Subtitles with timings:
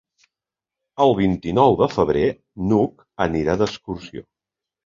[1.05, 2.25] El vint-i-nou de febrer
[2.71, 4.27] n'Hug anirà d'excursió.